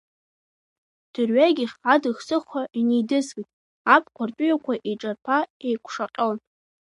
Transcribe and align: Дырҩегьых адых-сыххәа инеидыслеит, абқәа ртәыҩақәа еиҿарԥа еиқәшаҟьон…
Дырҩегьых 1.13 1.71
адых-сыххәа 1.93 2.61
инеидыслеит, 2.79 3.47
абқәа 3.95 4.23
ртәыҩақәа 4.29 4.73
еиҿарԥа 4.89 5.37
еиқәшаҟьон… 5.67 6.37